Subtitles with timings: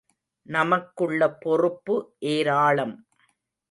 [0.45, 1.95] நமக்குள்ள பொறுப்பு
[2.29, 2.95] ஏராளம்.